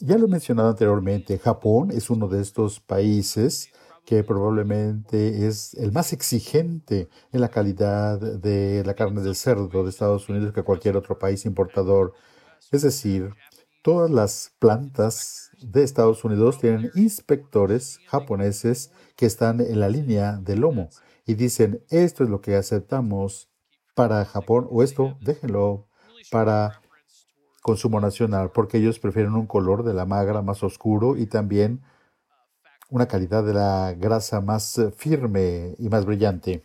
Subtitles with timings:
[0.00, 3.70] Ya lo he mencionado anteriormente, Japón es uno de estos países
[4.04, 9.90] que probablemente es el más exigente en la calidad de la carne de cerdo de
[9.90, 12.14] Estados Unidos que cualquier otro país importador.
[12.70, 13.34] Es decir,
[13.82, 20.60] todas las plantas de Estados Unidos tienen inspectores japoneses que están en la línea del
[20.60, 20.90] lomo
[21.26, 23.50] y dicen, esto es lo que aceptamos
[23.94, 25.88] para Japón o esto déjenlo
[26.30, 26.80] para
[27.68, 31.82] consumo nacional, porque ellos prefieren un color de la magra más oscuro y también
[32.88, 36.64] una calidad de la grasa más eh, firme y más brillante.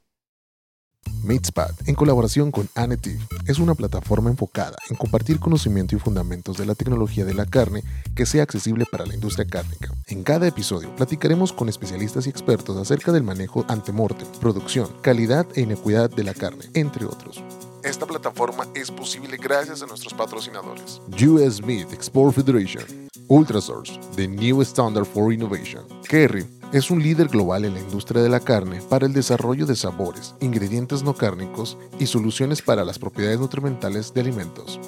[1.26, 6.66] MeatSpad, en colaboración con Anetiv, es una plataforma enfocada en compartir conocimiento y fundamentos de
[6.66, 7.84] la tecnología de la carne
[8.16, 9.92] que sea accesible para la industria cárnica.
[10.08, 15.62] En cada episodio platicaremos con especialistas y expertos acerca del manejo antemortem, producción, calidad e
[15.62, 17.44] inequidad de la carne, entre otros.
[17.84, 21.02] Esta plataforma es posible gracias a nuestros patrocinadores.
[21.22, 25.84] US Meat Export Federation, Ultrasource, the new standard for innovation.
[26.08, 29.76] Kerry es un líder global en la industria de la carne para el desarrollo de
[29.76, 34.80] sabores, ingredientes no cárnicos y soluciones para las propiedades nutrimentales de alimentos.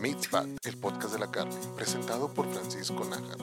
[0.00, 3.38] Meatspad, el podcast de la carne, presentado por Francisco Nájar.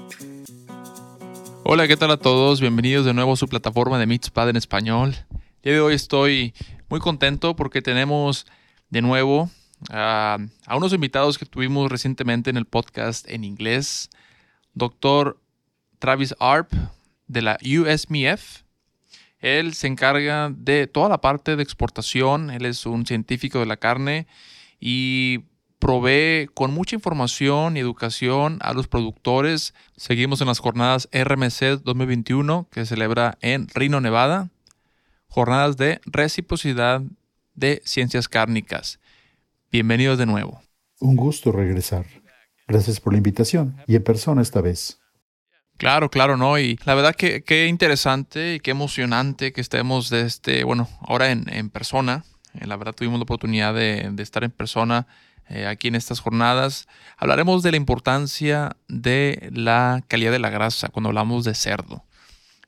[1.66, 2.61] Hola, ¿qué tal a todos?
[2.61, 5.17] Bienvenidos de nuevo a su plataforma de Meatspad en español.
[5.64, 6.54] El día de hoy estoy
[6.88, 8.48] muy contento porque tenemos
[8.90, 9.50] de nuevo
[9.90, 10.38] a,
[10.76, 14.09] unos invitados que tuvimos recientemente en el podcast en inglés.
[14.73, 15.40] Doctor
[16.00, 16.72] Travis Arp
[17.28, 18.64] de la USMF.
[19.40, 22.50] Él se encarga de toda la parte de exportación.
[22.50, 24.28] Él es un científico de la carne
[24.80, 25.45] y
[25.80, 29.73] provee con mucha información y educación a los productores.
[29.95, 34.50] Seguimos en las jornadas RMC 2021 que se celebra en Reno, Nevada.
[35.30, 37.02] Jornadas de reciprocidad
[37.60, 39.00] de Ciencias Cárnicas.
[39.72, 40.62] Bienvenidos de nuevo.
[41.00, 42.06] Un gusto regresar.
[42.68, 45.00] Gracias por la invitación y en persona esta vez.
[45.78, 46.58] Claro, claro, ¿no?
[46.58, 51.32] Y la verdad que qué interesante y qué emocionante que estemos de este, bueno, ahora
[51.32, 52.23] en, persona.
[52.54, 55.08] Eh, la verdad tuvimos la oportunidad de, estar en persona
[55.50, 56.88] eh, aquí en estas jornadas.
[57.17, 62.04] Hablaremos de la importancia de la calidad de la grasa cuando hablamos de cerdo.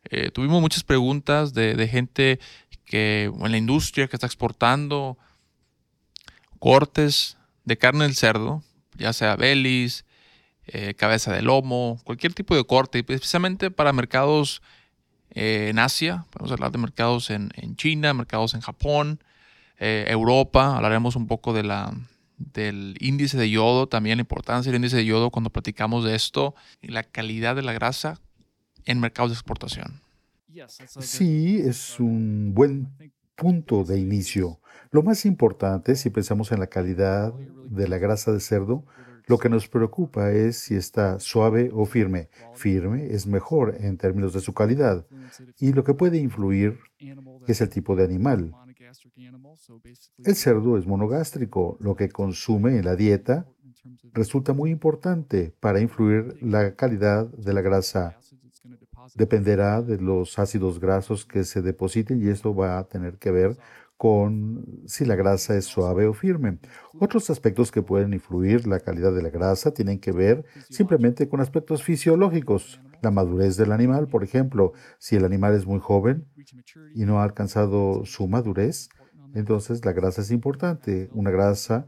[0.10, 2.40] Eh, tuvimos muchas preguntas de, de gente
[2.92, 5.18] que en la industria que está exportando
[6.60, 8.64] cortes de carne del cerdo,
[8.98, 10.04] ya sea belis,
[10.68, 14.62] eh, cabeza de lomo, cualquier tipo de corte, especialmente para mercados
[15.30, 19.24] eh, en Asia, a hablar de mercados en, China, mercados en Japón,
[19.80, 21.94] eh, Europa, hablaremos un poco de la,
[22.36, 26.56] del índice de yodo, también la importancia del índice de yodo cuando platicamos de esto
[26.82, 28.20] y la calidad de la grasa
[28.84, 30.02] en mercados de exportación.
[31.00, 32.90] Sí, es un buen
[33.36, 34.60] punto de inicio.
[34.92, 37.34] Lo más importante, si pensamos en la calidad
[37.70, 38.86] de la grasa de cerdo,
[39.28, 42.30] lo que nos preocupa es si está suave o firme.
[42.54, 45.06] Firme es mejor en términos de su calidad.
[45.60, 46.80] Y lo que puede influir
[47.48, 48.52] es el tipo de animal.
[50.24, 51.78] El cerdo es monogástrico.
[51.80, 53.48] Lo que consume en la dieta
[54.14, 58.18] resulta muy importante para influir la calidad de la grasa
[59.16, 63.58] dependerá de los ácidos grasos que se depositen y esto va a tener que ver
[64.02, 66.58] con si la grasa es suave o firme.
[67.00, 71.40] Otros aspectos que pueden influir la calidad de la grasa tienen que ver simplemente con
[71.40, 72.82] aspectos fisiológicos.
[73.04, 76.26] La madurez del animal, por ejemplo, si el animal es muy joven
[76.96, 78.90] y no ha alcanzado su madurez,
[79.36, 81.10] entonces la grasa es importante.
[81.14, 81.86] Una grasa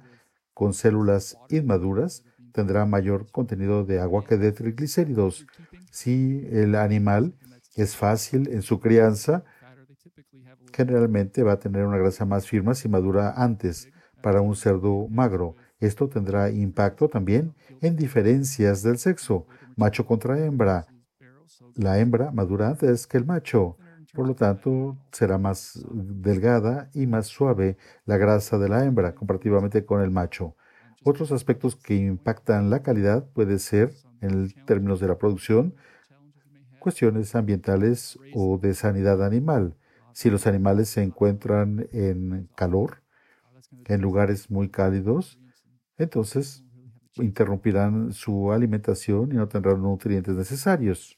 [0.54, 5.46] con células inmaduras tendrá mayor contenido de agua que de triglicéridos.
[5.92, 7.34] Si el animal
[7.76, 9.44] es fácil en su crianza,
[10.72, 13.90] generalmente va a tener una grasa más firme si madura antes
[14.22, 15.56] para un cerdo magro.
[15.80, 20.88] Esto tendrá impacto también en diferencias del sexo, macho contra hembra.
[21.76, 23.78] La hembra madura antes que el macho.
[24.14, 29.86] Por lo tanto, será más delgada y más suave la grasa de la hembra comparativamente
[29.86, 30.56] con el macho.
[31.04, 35.76] Otros aspectos que impactan la calidad puede ser, en términos de la producción,
[36.80, 39.76] cuestiones ambientales o de sanidad animal.
[40.14, 43.02] Si los animales se encuentran en calor,
[43.86, 45.40] en lugares muy cálidos,
[45.98, 46.64] entonces
[47.16, 51.18] interrumpirán su alimentación y no tendrán nutrientes necesarios.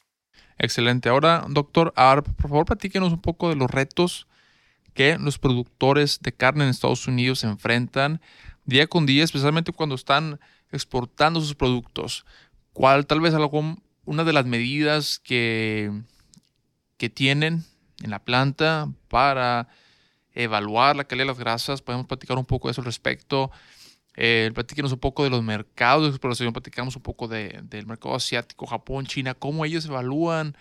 [0.57, 1.09] Excelente.
[1.09, 4.27] Ahora, doctor Arp, por favor, platíquenos un poco de los retos
[4.93, 8.21] que los productores de carne en Estados Unidos enfrentan
[8.65, 10.39] día con día, especialmente cuando están
[10.71, 12.25] exportando sus productos.
[12.73, 15.91] ¿Cuál tal vez algo, una de las medidas que,
[16.97, 17.63] que tienen
[18.03, 19.69] en la planta para
[20.33, 21.81] evaluar la calidad de las grasas?
[21.81, 23.51] Podemos platicar un poco de eso al respecto.
[24.17, 28.65] Eh, platíquenos un poco de los mercados de exploración, platicamos un poco del mercado asiático,
[28.65, 30.55] Japón, China, cómo ellos evalúan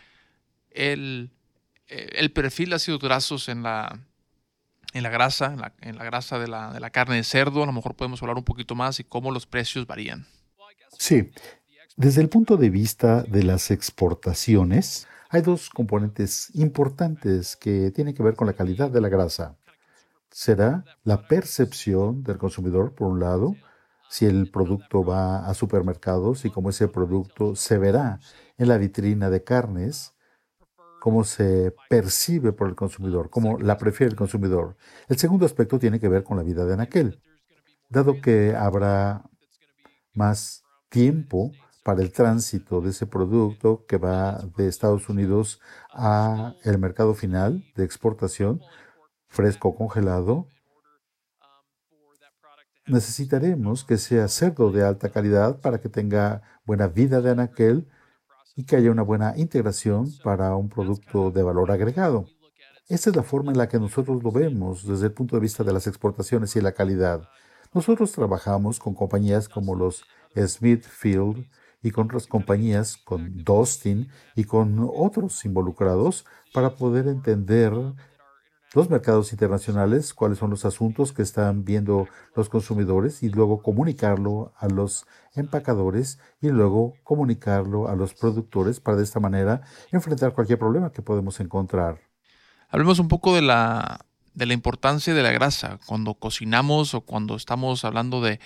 [0.70, 1.30] el,
[1.86, 4.00] eh, el perfil de ácidos grasos en la,
[4.94, 7.62] en la grasa, en la, grasa de la, de la, carne de cerdo.
[7.62, 10.26] A lo mejor podemos hablar un poquito más y cómo los precios varían.
[10.96, 11.30] Sí,
[11.96, 18.22] desde el punto de vista de las exportaciones, hay dos componentes importantes que tienen que
[18.22, 19.56] ver con la calidad de la grasa.
[20.30, 23.56] Será la percepción del consumidor, por un lado,
[24.08, 28.20] si el producto va a supermercados y cómo ese producto se verá
[28.58, 30.13] en la vitrina de carnes
[31.04, 34.74] cómo se percibe por el consumidor, cómo la prefiere el consumidor.
[35.06, 37.20] El segundo aspecto tiene que ver con la vida de anaquel.
[37.90, 39.22] Dado que habrá
[40.14, 41.52] más tiempo
[41.84, 45.60] para el tránsito de ese producto que va de Estados Unidos
[45.92, 48.62] a el mercado final de exportación,
[49.28, 50.48] fresco o congelado,
[52.86, 57.90] necesitaremos que sea cerdo de alta calidad para que tenga buena vida de anaquel
[58.56, 62.26] y que haya una buena integración para un producto de valor agregado.
[62.88, 65.64] Esta es la forma en la que nosotros lo vemos desde el punto de vista
[65.64, 67.28] de las exportaciones y la calidad.
[67.72, 70.04] Nosotros trabajamos con compañías como los
[70.36, 71.46] Smithfield
[71.82, 77.72] y con otras compañías, con Dustin y con otros involucrados para poder entender
[78.74, 84.52] los mercados internacionales, cuáles son los asuntos que están viendo los consumidores y luego comunicarlo
[84.58, 89.62] a los empacadores y luego comunicarlo a los productores para de esta manera
[89.92, 92.00] enfrentar cualquier problema que podemos encontrar.
[92.68, 94.04] Hablemos un poco de la,
[94.34, 98.40] de la importancia de la grasa cuando cocinamos o cuando estamos hablando de,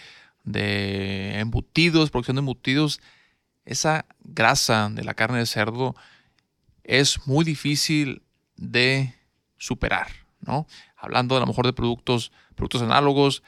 [0.44, 3.00] de embutidos, producción de embutidos.
[3.64, 5.96] Esa grasa de la carne de cerdo
[6.84, 8.22] es muy difícil
[8.56, 9.14] de
[9.58, 10.08] superar,
[10.40, 10.66] ¿no?
[10.96, 13.42] Hablando a lo mejor de productos, productos análogos,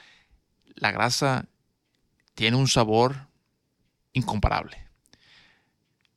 [0.75, 1.47] la grasa
[2.35, 3.29] tiene un sabor
[4.13, 4.77] incomparable.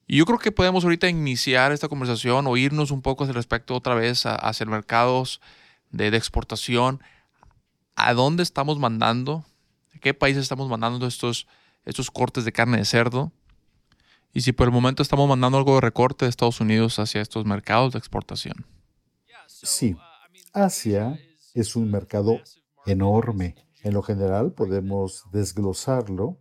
[0.07, 3.75] Y yo creo que podemos ahorita iniciar esta conversación o irnos un poco al respecto
[3.75, 5.41] otra vez hacia mercados
[5.91, 7.01] de, de, exportación.
[7.95, 9.45] ¿A dónde estamos mandando?
[9.95, 11.47] ¿A qué países estamos mandando estos,
[11.85, 13.31] estos cortes de carne de cerdo?
[14.33, 17.45] Y si por el momento estamos mandando algo de recorte de Estados Unidos hacia estos
[17.45, 18.65] mercados de exportación.
[19.63, 19.95] Sí,
[20.51, 21.17] Asia
[21.53, 22.37] es un mercado
[22.85, 23.55] enorme.
[23.81, 26.37] En lo general podemos desglosarlo.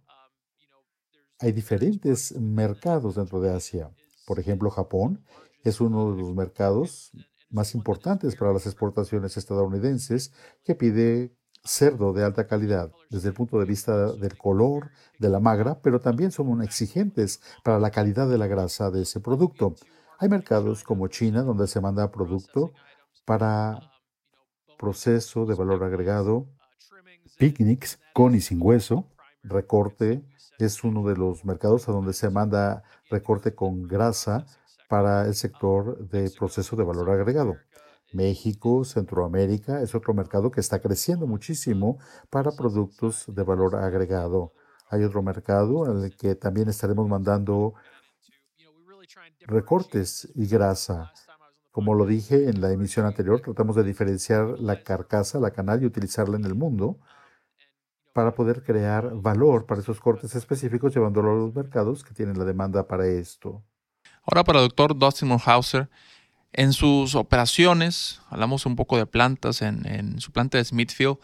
[1.38, 3.92] Hay diferentes mercados dentro de Asia.
[4.26, 5.24] Por ejemplo, Japón
[5.62, 7.12] es uno de los mercados
[7.48, 10.32] más importantes para las exportaciones estadounidenses
[10.64, 11.32] que pide
[11.62, 14.90] cerdo de alta calidad desde el punto de vista del color,
[15.20, 19.20] de la magra, pero también son exigentes para la calidad de la grasa de ese
[19.20, 19.76] producto.
[20.18, 22.72] Hay mercados como China donde se manda producto
[23.24, 23.80] para
[24.78, 26.48] proceso de valor agregado,
[27.38, 29.08] picnics con y sin hueso,
[29.42, 30.22] recorte
[30.58, 34.46] es uno de los mercados a donde se manda recorte con grasa
[34.88, 37.56] para el sector de proceso de valor agregado.
[38.12, 41.98] México, Centroamérica es otro mercado que está creciendo muchísimo
[42.30, 44.52] para productos de valor agregado.
[44.90, 47.74] Hay otro mercado en el que también estaremos mandando
[49.46, 51.10] recortes y grasa
[51.72, 55.86] como lo dije en la emisión anterior, tratamos de diferenciar la carcasa, la canal y
[55.86, 56.98] utilizarla en el mundo
[58.12, 62.44] para poder crear valor para esos cortes específicos, llevándolo a los mercados que tienen la
[62.44, 63.64] demanda para esto.
[64.24, 65.88] Ahora para el doctor Dustin Moorhauser,
[66.52, 71.16] en sus operaciones, hablamos un poco de plantas en, en su planta de Smithfield,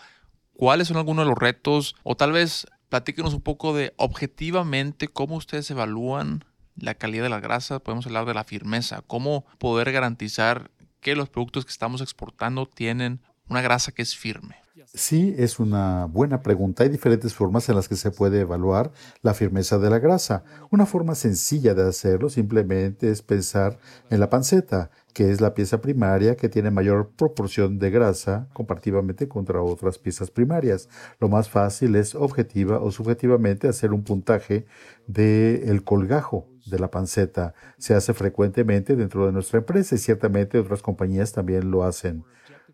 [0.54, 1.94] ¿cuáles son algunos de los retos?
[2.04, 6.46] O tal vez platíquenos un poco de objetivamente cómo ustedes evalúan
[6.80, 10.70] la calidad de la grasa, podemos hablar de la firmeza, cómo poder garantizar
[11.00, 14.56] que los productos que estamos exportando tienen una grasa que es firme.
[14.86, 16.82] Sí, es una buena pregunta.
[16.82, 18.92] Hay diferentes formas en las que se puede evaluar
[19.22, 20.44] la firmeza de la grasa.
[20.70, 23.78] Una forma sencilla de hacerlo simplemente es pensar
[24.10, 29.28] en la panceta, que es la pieza primaria que tiene mayor proporción de grasa comparativamente
[29.28, 30.88] contra otras piezas primarias.
[31.18, 34.66] Lo más fácil es objetiva o subjetivamente hacer un puntaje
[35.06, 37.54] del colgajo de la panceta.
[37.78, 42.24] Se hace frecuentemente dentro de nuestra empresa y ciertamente otras compañías también lo hacen.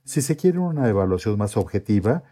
[0.04, 2.24] Si se quiere una evaluación más objetiva,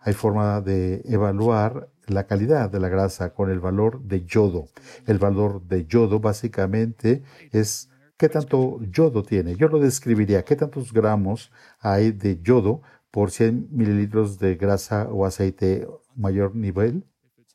[0.00, 4.66] hay forma de evaluar la calidad de la grasa con el valor de yodo.
[5.06, 9.54] El valor de yodo básicamente es qué tanto yodo tiene.
[9.54, 15.24] Yo lo describiría, qué tantos gramos hay de yodo por 100 mililitros de grasa o
[15.24, 15.86] aceite
[16.16, 17.04] mayor nivel,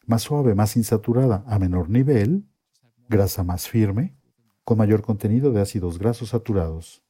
[0.06, 2.46] más suave, más insaturada, a menor nivel,
[3.10, 4.16] grasa más firme,
[4.64, 7.04] con mayor contenido de ácidos grasos saturados.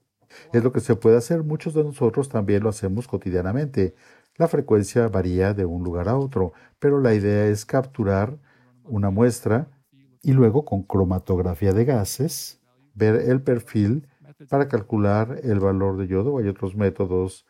[0.53, 1.43] Es lo que se puede hacer.
[1.43, 3.95] Muchos de nosotros también lo hacemos cotidianamente.
[4.35, 8.37] La frecuencia varía de un lugar a otro, pero la idea es capturar
[8.83, 9.67] una muestra
[10.21, 12.59] y luego con cromatografía de gases
[12.93, 14.07] ver el perfil
[14.49, 16.37] para calcular el valor de yodo.
[16.37, 17.45] Hay otros métodos.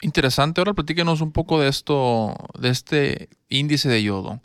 [0.00, 0.60] Interesante.
[0.60, 4.40] Ahora platíquenos un poco de esto, de este índice de yodo.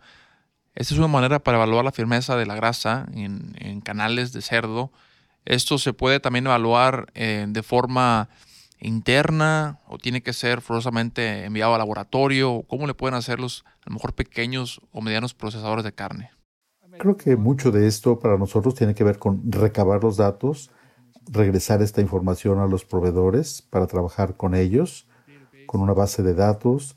[0.76, 4.92] Esta es una manera para evaluar la firmeza de la grasa en, canales de cerdo.
[5.46, 8.30] Esto se puede también evaluar eh, de forma
[8.84, 12.64] interna o tiene que ser forzosamente enviado al laboratorio?
[12.68, 16.32] ¿Cómo le pueden hacer los a lo mejor pequeños o medianos procesadores de carne?
[17.00, 20.70] Creo que mucho de esto para nosotros tiene que ver con recabar los datos,
[21.26, 25.08] regresar esta información a los proveedores para trabajar con ellos,
[25.66, 26.96] con una base de datos.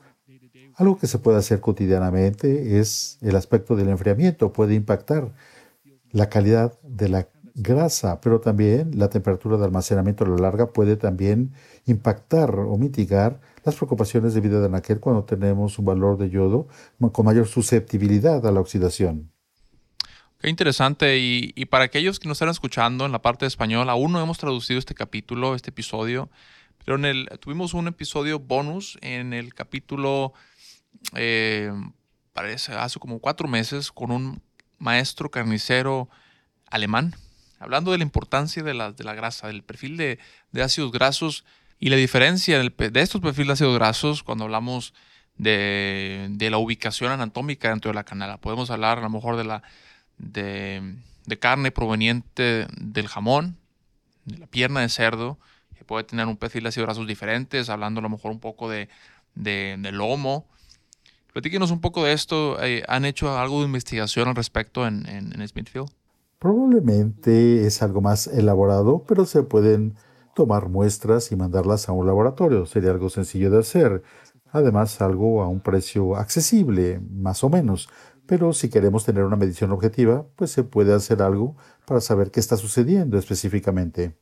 [0.75, 4.53] Algo que se puede hacer cotidianamente es el aspecto del enfriamiento.
[4.53, 5.33] Puede impactar
[6.11, 10.97] la calidad de la grasa, pero también la temperatura de almacenamiento a la larga puede
[10.97, 11.55] también
[11.87, 16.69] impactar o mitigar las preocupaciones de vida de anaquel cuando tenemos un valor de yodo
[17.13, 19.33] con mayor susceptibilidad a la oxidación.
[20.39, 21.19] Qué interesante.
[21.19, 24.37] Y, para aquellos que nos están escuchando en la parte de español, aún no hemos
[24.37, 26.29] traducido este capítulo, este episodio,
[26.85, 30.35] pero en el, tuvimos un episodio bonus en el capítulo,
[31.15, 31.73] eh,
[32.35, 34.43] parece, hace como cuatro meses, con un
[34.79, 36.11] maestro carnicero
[36.71, 37.15] alemán
[37.59, 40.19] hablando de la importancia de la, de la grasa, del perfil de,
[40.63, 41.45] ácidos grasos
[41.79, 44.95] y la diferencia de estos perfiles de ácidos grasos cuando hablamos
[45.37, 48.39] de, la ubicación anatómica dentro de la canela.
[48.39, 49.63] Podemos hablar a lo mejor de la
[50.19, 53.57] de, carne proveniente del jamón,
[54.25, 55.39] de la pierna de cerdo,
[55.77, 58.71] que puede tener un perfil de ácidos grasos diferentes, hablando a lo mejor un poco
[58.71, 58.89] de,
[59.35, 60.47] de, lomo.
[61.33, 62.63] Platíquenos un poco de esto.
[62.63, 65.91] Eh, ¿Han hecho algo de investigación al respecto en Smithfield?
[66.47, 69.97] Probablemente es algo más elaborado, pero se pueden
[70.33, 72.67] tomar muestras y mandarlas a un laboratorio.
[72.67, 74.05] Sería algo sencillo de hacer.
[74.53, 77.89] Además, algo a un precio accesible, más o menos.
[78.27, 82.39] Pero si queremos tener una medición objetiva, pues se puede hacer algo para saber qué
[82.39, 84.17] está sucediendo específicamente.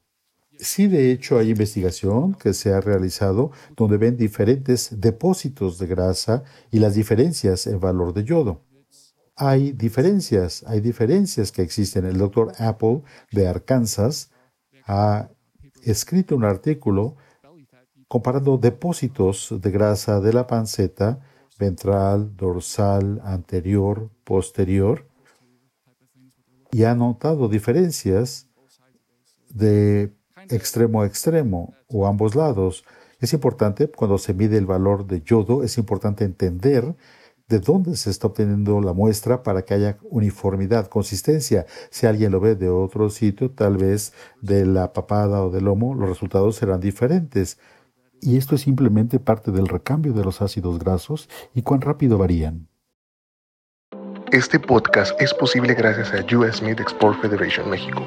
[0.59, 6.43] Sí, de hecho, hay investigación que se ha realizado donde ven diferentes depósitos de grasa
[6.71, 8.63] y las diferencias en valor de yodo
[9.37, 12.05] hay diferencias, hay diferencias que existen.
[12.05, 14.31] El doctor Apple de Arkansas
[14.87, 15.29] ha
[15.83, 17.17] escrito un artículo
[18.09, 21.21] comparando depósitos de grasa de la panceta
[21.59, 25.09] ventral, dorsal, anterior, posterior,
[26.71, 28.49] y ha notado diferencias
[29.49, 30.13] de
[30.49, 32.85] extremo a extremo o ambos lados.
[33.21, 36.97] Es importante, cuando se mide el valor de yodo, es importante entender
[37.49, 41.67] de dónde se está obteniendo la muestra para que haya uniformidad, consistencia.
[41.91, 45.95] Si alguien lo ve de otro sitio, tal vez de la papada o del lomo,
[45.95, 47.59] los resultados serán diferentes.
[48.21, 52.69] Y esto es simplemente parte del recambio de los ácidos grasos y cuán rápido varían.
[54.33, 58.05] Este podcast es posible gracias a US Meat Export Federation México,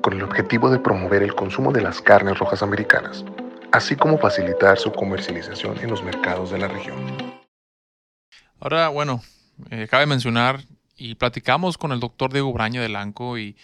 [0.00, 3.24] con el objetivo de promover el consumo de las carnes rojas americanas,
[3.72, 7.31] así como facilitar su comercialización en los mercados de la región.
[8.62, 9.20] Ahora, bueno,
[9.70, 10.64] eh, cabe mencionar
[10.96, 13.56] y platicamos con el doctor Diego Braño de Lanco y,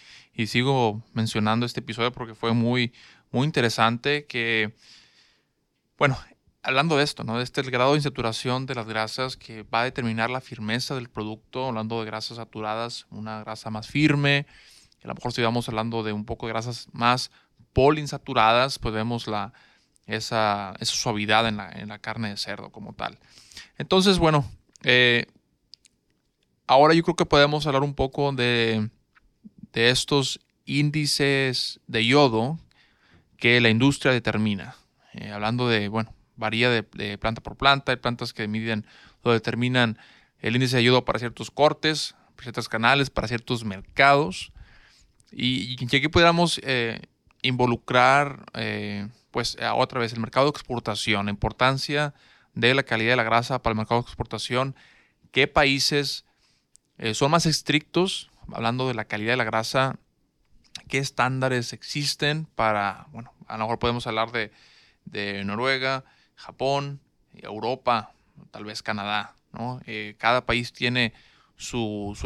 [0.45, 2.91] sigo mencionando este episodio porque fue muy,
[3.31, 4.75] muy interesante que,
[5.97, 6.17] bueno,
[6.63, 7.37] hablando de esto, ¿no?
[7.37, 10.95] De este el grado de insaturación de las grasas que va a determinar la firmeza
[10.95, 14.47] del producto, hablando de grasas saturadas, una grasa más firme,
[15.01, 17.31] a lo mejor si vamos hablando de un poco de grasas más
[17.71, 19.53] poliinsaturadas, pues vemos la,
[20.07, 23.17] esa, esa suavidad en la, en la carne de cerdo como tal.
[23.77, 24.45] Entonces, bueno,
[24.83, 25.25] eh,
[26.67, 28.89] ahora yo creo que podemos hablar un poco de,
[29.73, 32.59] estos índices de yodo
[33.37, 34.75] que la industria determina.
[35.13, 38.85] Eh, hablando de, bueno, varía de, planta por planta, hay plantas que miden
[39.23, 39.97] o determinan
[40.39, 44.51] el índice de yodo para ciertos cortes, para ciertos canales, para ciertos mercados.
[45.31, 47.01] Y, y aquí pudiéramos eh,
[47.41, 48.45] involucrar,
[49.31, 52.13] pues, otra vez el mercado de exportación, la importancia
[52.67, 54.75] de la calidad de la grasa para el mercado de exportación,
[55.31, 56.25] qué países
[56.97, 59.97] eh, son más estrictos, hablando de la calidad de la grasa,
[60.87, 64.51] qué estándares existen para, bueno, a lo mejor podemos hablar de,
[65.43, 66.03] Noruega,
[66.35, 66.99] Japón,
[67.33, 68.11] Europa,
[68.51, 69.81] tal vez Canadá, ¿no?
[69.87, 71.13] Eh, cada país tiene
[71.57, 72.23] sus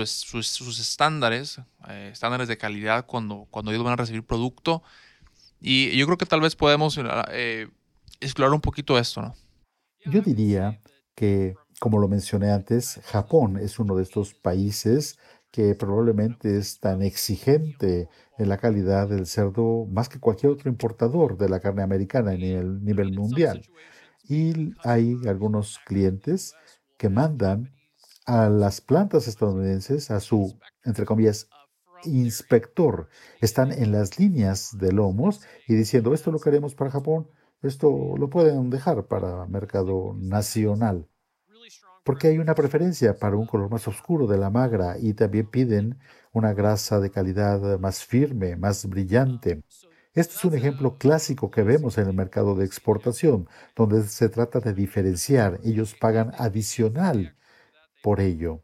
[0.80, 4.84] estándares, eh, estándares de calidad cuando, cuando ellos van a recibir producto.
[5.62, 7.00] Y yo creo que tal vez podemos
[8.20, 9.36] explorar un poquito esto, ¿no?
[10.06, 10.80] Yo diría
[11.16, 15.18] que, como lo mencioné antes, Japón es uno de estos países
[15.52, 21.38] que probablemente es tan exigente en la calidad del cerdo más que cualquier otro importador
[21.38, 23.62] de la carne americana en el nivel mundial.
[24.28, 26.56] Y hay algunos clientes
[26.98, 27.72] que mandan
[28.26, 31.50] a las plantas estadounidenses a su, entre comillas,
[32.06, 33.10] inspector.
[33.40, 37.28] Están en las líneas de lomos y diciendo, esto lo queremos para Japón,
[37.64, 41.08] esto lo pueden dejar para mercado nacional.
[42.04, 46.00] Porque hay una preferencia para un color más oscuro de la magra y también piden
[46.34, 49.64] una grasa de calidad más firme, más brillante.
[50.14, 54.60] Esto es un ejemplo clásico que vemos en el mercado de exportación, donde se trata
[54.60, 55.60] de diferenciar.
[55.64, 57.36] Ellos pagan adicional
[58.04, 58.62] por ello.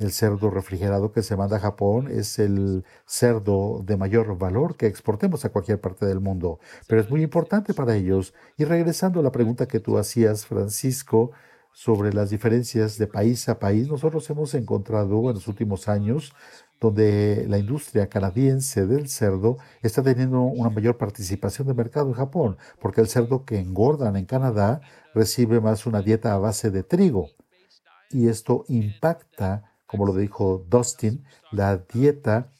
[0.00, 4.86] El cerdo refrigerado que se manda a Japón es el cerdo de mayor valor que
[4.86, 8.32] exportemos a cualquier parte del mundo, pero es muy importante para ellos.
[8.56, 11.32] Y regresando a la pregunta que tú hacías, Francisco,
[11.74, 16.32] sobre las diferencias de país a país, nosotros hemos encontrado en los últimos años
[16.80, 22.56] donde la industria canadiense del cerdo está teniendo una mayor participación de mercado en Japón,
[22.80, 24.80] porque el cerdo que engordan en Canadá
[25.14, 27.28] recibe más una dieta a base de trigo.
[28.10, 32.52] Y esto impacta como lo dijo Dustin, la dieta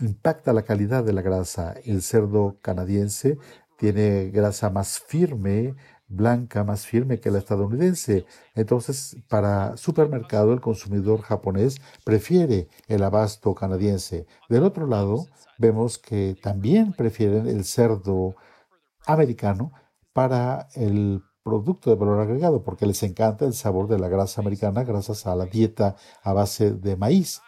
[0.00, 1.74] impacta la calidad de la grasa.
[1.84, 3.36] El cerdo canadiense
[3.76, 5.74] tiene grasa más firme,
[6.06, 8.26] blanca, más firme que la estadounidense.
[8.54, 14.26] Entonces, para supermercado, el consumidor japonés prefiere el abasto canadiense.
[14.48, 15.26] Del otro lado,
[15.58, 18.36] vemos que también prefieren el cerdo
[19.04, 19.72] americano
[20.12, 24.84] para el producto de valor agregado porque les encanta el sabor de la grasa americana
[24.84, 27.40] gracias a la dieta a base de maíz.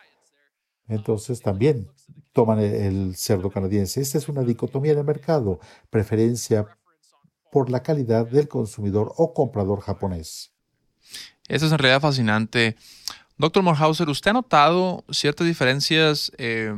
[0.89, 1.89] Entonces también
[2.33, 4.01] toman el cerdo canadiense.
[4.01, 6.67] Esta es una dicotomía en el mercado, preferencia
[7.51, 10.53] por la calidad del consumidor o comprador japonés.
[11.49, 12.77] Eso es en realidad fascinante.
[13.39, 16.75] Doctor Morhauser, ¿usted ha notado ciertas diferencias eh,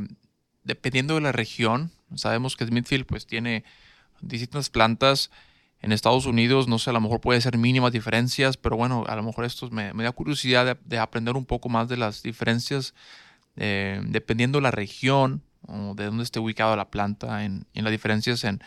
[0.65, 1.91] dependiendo de la región?
[2.15, 3.65] Sabemos que Smithfield pues, tiene
[4.21, 5.31] distintas plantas
[5.81, 9.17] en Estados Unidos, no sé, a lo mejor puede ser mínimas diferencias, pero bueno, a
[9.17, 12.95] lo mejor esto me, da curiosidad de, aprender un poco más de las diferencias
[13.57, 17.91] eh, dependiendo de la región o de dónde esté ubicada la planta, en, en las
[17.91, 18.61] diferencias en,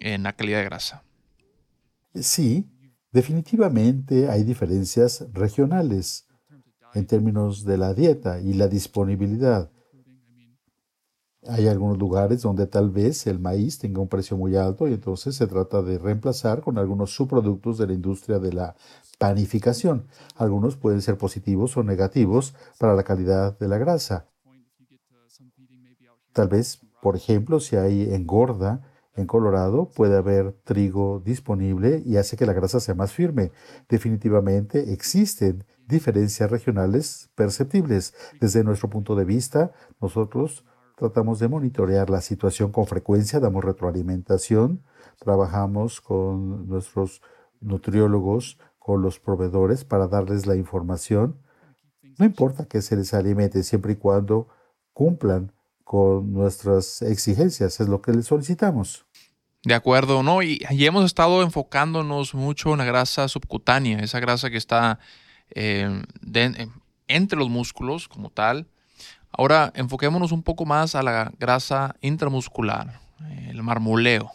[0.00, 1.02] en la calidad de grasa.
[2.14, 2.66] Sí,
[3.12, 6.26] definitivamente hay diferencias regionales
[6.94, 9.70] en términos de la dieta y la disponibilidad.
[11.48, 15.36] Hay algunos lugares donde tal vez el maíz tenga un precio muy alto y entonces
[15.36, 18.74] se trata de reemplazar con algunos subproductos de la industria de la
[19.18, 20.06] panificación.
[20.34, 24.28] Algunos pueden ser positivos o negativos para la calidad de la grasa.
[26.32, 28.82] Tal vez, por ejemplo, si hay engorda
[29.14, 33.52] en Colorado, puede haber trigo disponible y hace que la grasa sea más firme.
[33.88, 38.14] Definitivamente existen diferencias regionales perceptibles.
[38.40, 40.64] Desde nuestro punto de vista, nosotros
[40.96, 44.82] Tratamos de monitorear la situación con frecuencia, damos retroalimentación,
[45.18, 47.20] trabajamos con nuestros
[47.60, 51.38] nutriólogos, con los proveedores para darles la información.
[52.18, 54.48] No importa que se les alimente, siempre y cuando
[54.94, 55.52] cumplan
[55.84, 59.04] con nuestras exigencias, es lo que les solicitamos.
[59.64, 60.42] De acuerdo, ¿no?
[60.42, 64.98] Y, hemos estado enfocándonos mucho en la grasa subcutánea, esa grasa que está
[65.50, 66.02] eh,
[67.06, 68.66] entre los músculos como tal,
[69.38, 73.00] Ahora enfoquémonos un poco más a la grasa intramuscular,
[73.48, 74.32] el marmoleo.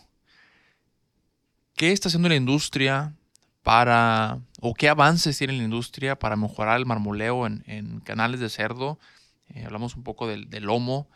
[1.75, 3.15] ¿Qué está haciendo la industria
[3.63, 8.99] para, o qué avances tiene la industria para mejorar el marmoleo en, canales de cerdo?
[9.47, 11.07] Eh, hablamos un poco del, lomo.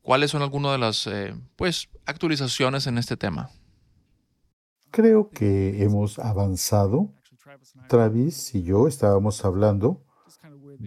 [0.00, 3.50] ¿Cuáles son algunas de las eh, pues, actualizaciones en este tema?
[4.92, 7.12] Creo que hemos avanzado.
[7.88, 10.00] Travis y yo estábamos hablando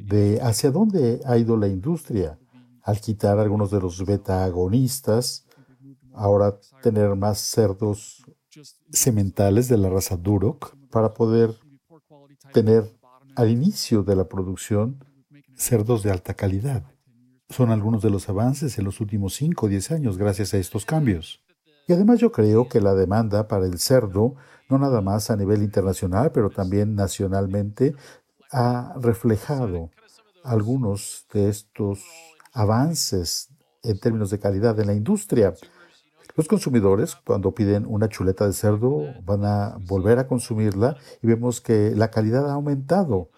[0.04, 2.38] de hacia dónde ha ido la industria
[2.84, 5.46] al quitar algunos de los beta-agonistas,
[6.14, 8.24] ahora tener más cerdos
[8.92, 11.56] sementales de la raza Duroc para poder
[12.54, 12.84] tener
[13.36, 15.04] al inicio de la producción
[15.56, 16.84] cerdos de alta calidad.
[17.50, 20.86] Son algunos de los avances en los últimos 5 o 10 años gracias a estos
[20.86, 21.42] cambios.
[21.88, 24.36] Y además yo creo que la demanda para el cerdo,
[24.70, 27.96] no nada más a nivel internacional, pero también nacionalmente,
[28.52, 29.92] ha reflejado
[30.44, 32.04] algunos de estos
[32.54, 33.50] avances
[33.84, 35.54] en términos de calidad en la industria.
[36.36, 41.62] Los consumidores, cuando piden una chuleta de cerdo, van a volver a consumirla y vemos
[41.62, 43.30] que la calidad ha aumentado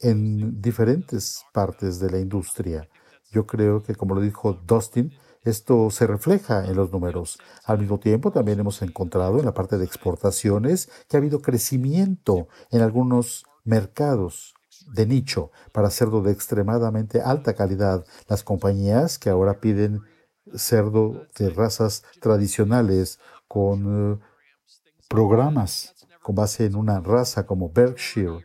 [0.00, 2.88] en diferentes partes de la industria.
[3.30, 7.38] Yo creo que, como lo dijo Dustin, esto se refleja en los números.
[7.64, 12.48] Al mismo tiempo, también hemos encontrado en la parte de exportaciones que ha habido crecimiento
[12.70, 14.54] en algunos mercados
[14.92, 18.04] de nicho para cerdo de extremadamente alta calidad.
[18.28, 20.02] Las compañías que ahora piden
[20.54, 24.18] cerdo de razas tradicionales con eh,
[25.08, 28.44] programas con base en una raza como Berkshire.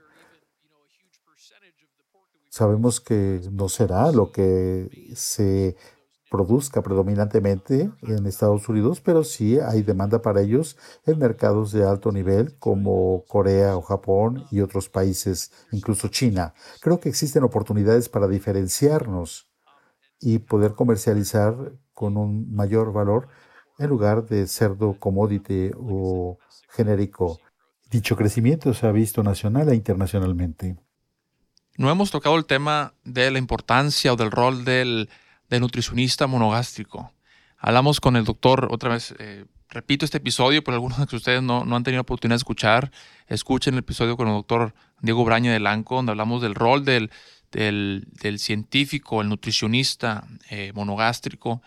[2.48, 5.76] Sabemos que no será lo que se
[6.32, 12.14] produzca predominantemente en Estados Unidos, pero sí hay demanda para ellos en mercados de alto
[12.14, 16.54] nivel como Corea o Japón y otros países, incluso China.
[16.80, 19.50] Creo que existen oportunidades para diferenciarnos
[20.22, 23.28] y poder comercializar con un mayor valor
[23.78, 26.38] en lugar de cerdo commodity o
[26.70, 27.40] genérico.
[27.90, 30.78] Dicho crecimiento se ha visto nacional e internacionalmente.
[31.76, 35.10] No hemos tocado el tema de la importancia o del rol del
[35.52, 37.14] de nutricionista monogástrico.
[37.58, 41.64] Hablamos con el doctor, otra vez, eh, repito este episodio, por algunos de ustedes no,
[41.76, 42.90] han tenido oportunidad de escuchar,
[43.28, 47.12] escuchen el episodio con el doctor Diego Braña de Lanco, donde hablamos del rol del,
[47.52, 51.62] del, científico, el nutricionista eh, monogástrico.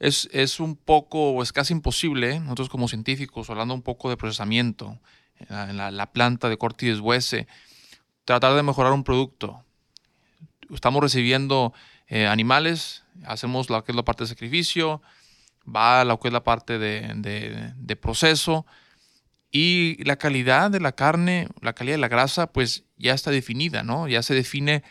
[0.00, 4.98] Es, es, un poco, es casi imposible, nosotros como científicos, hablando un poco de procesamiento
[5.38, 7.46] en la, la planta de corte y
[8.24, 9.62] tratar de mejorar un producto.
[10.68, 11.72] Estamos recibiendo
[12.08, 15.02] eh, animales, hacemos lo que es la parte de sacrificio,
[15.66, 18.66] va a lo que es la parte de, proceso
[19.50, 23.82] y la calidad de la carne, la calidad de la grasa, pues ya está definida,
[23.82, 24.06] ¿no?
[24.08, 24.82] Ya se define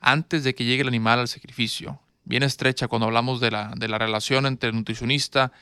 [0.00, 2.00] antes de que llegue el animal al sacrificio.
[2.24, 5.52] Bien estrecha cuando hablamos de la, de la relación entre el nutricionista,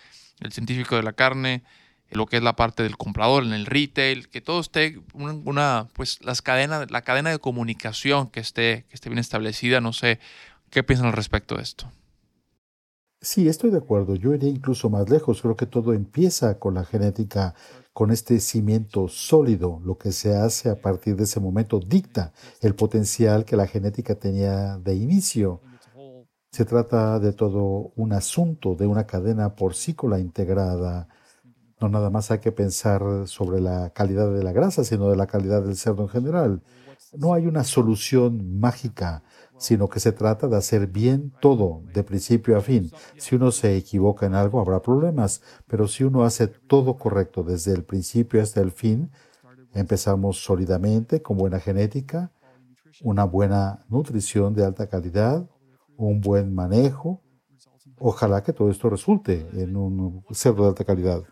[0.40, 1.64] el científico de la carne,
[2.12, 6.18] lo que es la parte del comprador en el retail, que todo esté una, pues
[6.22, 10.20] las cadenas, la cadena de comunicación que esté, que esté bien establecida, no sé,
[10.72, 11.92] ¿Qué piensan al respecto de esto?
[13.20, 14.16] Sí, estoy de acuerdo.
[14.16, 15.42] Yo iré incluso más lejos.
[15.42, 17.54] Creo que todo empieza con la genética,
[17.92, 19.82] con este cimiento sólido.
[19.85, 22.32] Lo que se hace a partir de ese momento dicta
[22.62, 25.61] el potencial que la genética tenía de inicio.
[26.50, 31.06] Se trata de todo un asunto, de una cadena porcícola integrada.
[31.82, 35.26] No nada más hay que pensar sobre la calidad de la grasa, sino de la
[35.26, 36.62] calidad del cerdo en general.
[37.12, 39.22] No hay una solución mágica
[39.62, 42.90] sino que se trata de hacer bien todo, de principio a fin.
[43.16, 47.72] Si uno se equivoca en algo, habrá problemas, pero si uno hace todo correcto desde
[47.72, 49.12] el principio hasta el fin,
[49.72, 52.33] empezamos sólidamente con buena genética,
[53.03, 55.48] una buena nutrición de alta calidad,
[55.96, 57.22] un buen manejo.
[57.98, 61.22] Ojalá que todo esto resulte en un cerdo de alta calidad.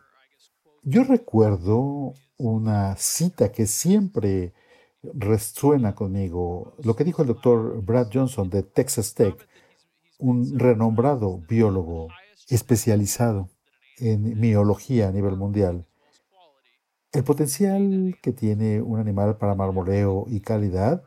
[0.85, 4.55] Yo recuerdo una cita que siempre
[5.03, 9.49] resuena conmigo lo que dijo el doctor Brad Johnson de Texas Tech,
[10.19, 12.09] un renombrado biólogo
[12.49, 13.49] especializado
[13.99, 15.87] en miología a nivel mundial.
[17.13, 21.03] El potencial que tiene un animal para marmoleo y calidad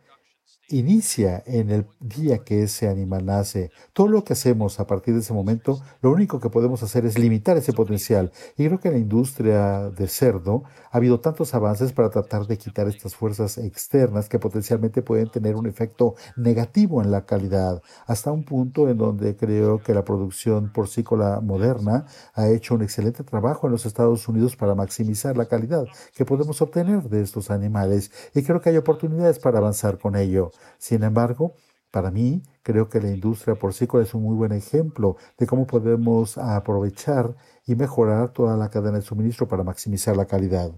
[0.69, 3.71] inicia en el día que ese animal nace.
[3.91, 7.19] Todo lo que hacemos a partir de ese momento, lo único que podemos hacer es
[7.19, 8.32] limitar ese potencial.
[8.58, 12.58] Y creo que en la industria de cerdo ha habido tantos avances para tratar de
[12.58, 18.32] quitar estas fuerzas externas que potencialmente pueden tener un efecto negativo en la calidad, hasta
[18.32, 23.67] un punto en donde creo que la producción porcícola moderna ha hecho un excelente trabajo
[23.67, 28.12] en los Estados Unidos para maximizar la calidad que podemos obtener de estos animales.
[28.34, 30.53] Y creo que hay oportunidades para avanzar con ello.
[30.78, 31.56] Sin embargo,
[31.94, 36.39] para mí, creo que la industria porcícola es un muy buen ejemplo de cómo podemos
[36.39, 37.36] aprovechar
[37.68, 40.72] y mejorar toda la cadena de suministro para maximizar la calidad.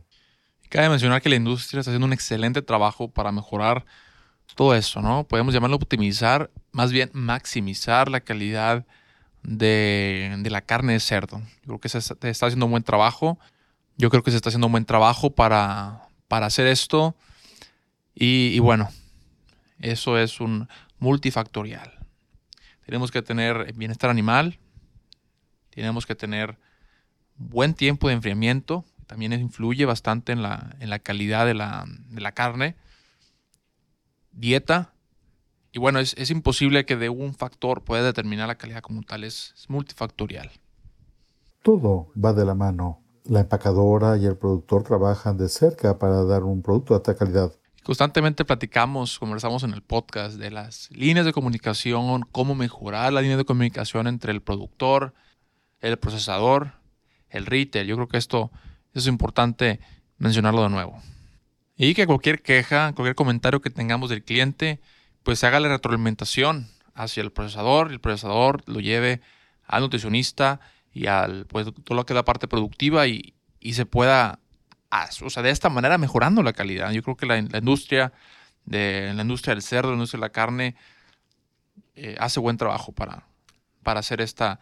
[0.70, 3.86] Cabe mencionar que la industria está haciendo un excelente trabajo para mejorar
[4.56, 5.24] todo eso, ¿no?
[5.24, 8.86] Podemos llamarlo optimizar, más bien maximizar la calidad
[9.42, 11.40] de, la carne de cerdo.
[11.62, 13.40] Yo creo que se está haciendo un buen trabajo.
[13.96, 17.16] Yo creo que se está haciendo un buen trabajo para hacer esto.
[18.16, 18.90] y bueno,
[19.80, 20.68] eso es un
[21.00, 22.00] multifactorial.
[22.86, 24.60] Tenemos que tener bienestar animal,
[25.70, 26.58] tenemos que tener
[27.36, 32.22] buen tiempo de enfriamiento, también influye bastante en la, en la calidad de la, de
[32.22, 32.76] la, carne,
[34.32, 34.94] dieta,
[35.72, 39.26] y bueno, es, es, imposible que de un factor pueda determinar la calidad como tal,
[39.26, 40.50] es, es multifactorial.
[41.62, 43.02] Todo va de la mano.
[43.26, 47.52] La empacadora y el productor trabajan de cerca para dar un producto de alta calidad.
[47.86, 53.38] Constantemente platicamos, conversamos en el podcast de las líneas de comunicación, cómo mejorar la línea
[53.38, 55.14] de comunicación entre el productor,
[55.82, 56.72] el procesador,
[57.30, 57.86] el retail.
[57.86, 58.50] Yo creo que esto,
[58.96, 59.80] es importante
[60.18, 61.00] mencionarlo de nuevo.
[61.78, 64.80] Y que cualquier queja, cualquier comentario que tengamos del cliente,
[65.22, 69.22] pues se haga la retroalimentación hacia el procesador, el procesador lo lleve
[69.68, 70.60] al nutricionista
[70.92, 74.40] y al pues es la parte productiva y, y se pueda
[75.22, 76.92] o sea, de esta manera mejorando la calidad.
[76.92, 78.14] Yo creo que la, industria
[78.66, 80.76] de la industria del cerdo, la industria de la carne,
[81.96, 83.26] eh, hace buen trabajo para,
[83.84, 84.60] para hacer esta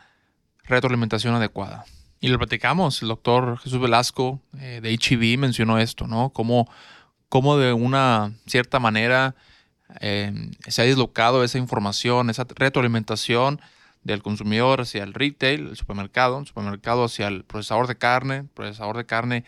[0.64, 1.86] retroalimentación adecuada.
[2.20, 6.30] Y lo platicamos, el doctor Jesús Velasco eh, de HEV mencionó esto, ¿no?
[6.30, 6.70] Cómo,
[7.28, 9.36] cómo de una cierta manera
[10.00, 10.32] eh,
[10.68, 13.60] se ha dislocado esa información, esa retroalimentación
[14.04, 18.98] del consumidor hacia el retail, el supermercado, el supermercado hacia el procesador de carne, procesador
[18.98, 19.44] de carne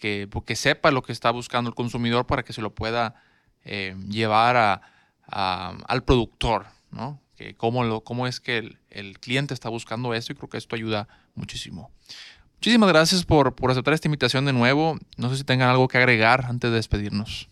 [0.00, 3.22] que, que sepa lo que está buscando el consumidor para que se lo pueda
[3.64, 4.82] eh, llevar
[5.26, 7.20] al productor, ¿no?
[7.36, 10.74] Que cómo, lo, cómo es que el, cliente está buscando eso y creo que esto
[10.74, 11.90] ayuda muchísimo.
[12.54, 14.98] Muchísimas gracias por, por aceptar esta invitación de nuevo.
[15.16, 17.48] No sé si tengan algo que agregar antes de despedirnos.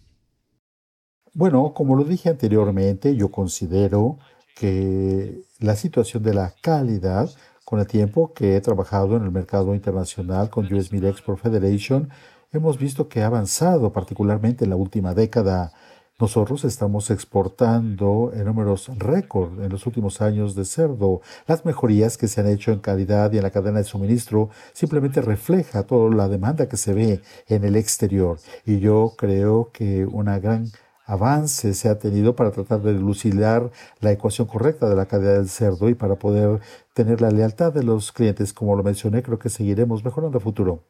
[1.32, 4.18] Bueno, como lo dije anteriormente, yo considero
[4.56, 7.30] que la situación de la calidad,
[7.64, 12.10] con el tiempo que he trabajado en el mercado internacional con US Meat Export Federation,
[12.52, 15.72] hemos visto que ha avanzado, particularmente en la última década.
[16.18, 21.20] Nosotros estamos exportando en números récord en los últimos años de cerdo.
[21.46, 25.20] Las mejorías que se han hecho en calidad y en la cadena de suministro simplemente
[25.20, 28.38] refleja toda la demanda que se ve en el exterior.
[28.66, 30.66] Y yo creo que una gran
[31.04, 35.48] avance se ha tenido para tratar de dilucidar la ecuación correcta de la calidad del
[35.48, 36.60] cerdo y para poder
[36.94, 38.52] tener la lealtad de los clientes.
[38.52, 40.82] Como lo mencioné, creo que seguiremos mejorando a futuro.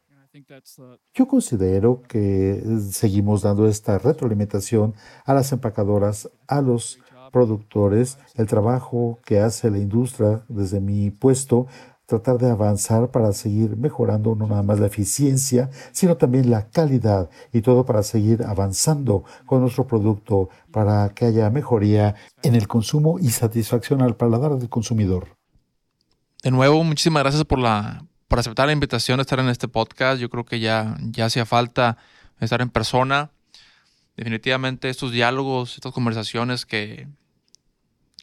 [1.13, 2.61] Yo considero que
[2.91, 4.93] seguimos dando esta retroalimentación
[5.25, 6.99] a las empacadoras, a los
[7.31, 11.67] productores, el trabajo que hace la industria desde mi puesto,
[12.05, 17.29] tratar de avanzar para seguir mejorando no nada más la eficiencia, sino también la calidad
[17.53, 23.19] y todo para seguir avanzando con nuestro producto para que haya mejoría en el consumo
[23.19, 25.37] y satisfacción al paladar del consumidor.
[26.41, 30.21] De nuevo, muchísimas gracias por la, por aceptar la invitación de estar en este podcast.
[30.21, 31.97] Yo creo que ya, ya hacía falta
[32.39, 33.31] estar en persona.
[34.15, 37.07] Definitivamente estos diálogos, estas conversaciones que,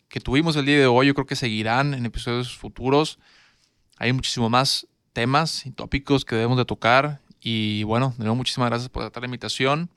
[0.08, 3.18] que tuvimos el día de hoy, yo creo que seguirán en episodios futuros.
[3.98, 7.20] Hay muchísimo más temas y tópicos que debemos de tocar.
[7.40, 9.90] Y bueno, de nuevo muchísimas gracias por aceptar la invitación.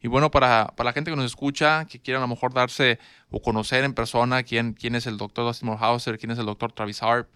[0.00, 2.98] Y bueno, para, para, la gente que nos escucha, que quiera a lo mejor darse
[3.30, 6.72] o conocer en persona quién, quién es el doctor Dustin Morhauser, quién es el doctor
[6.72, 7.28] Travis Harp,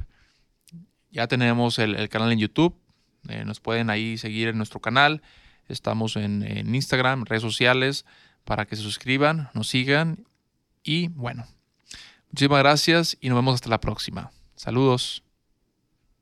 [1.16, 2.76] ya tenemos el, canal en YouTube.
[3.29, 5.22] Eh, nos pueden ahí seguir en nuestro canal.
[5.66, 8.05] Estamos en, en Instagram, redes sociales,
[8.44, 10.26] para que se suscriban, nos sigan.
[10.85, 11.46] Y bueno,
[12.31, 14.31] muchísimas gracias y nos vemos hasta la próxima.
[14.57, 15.26] Saludos.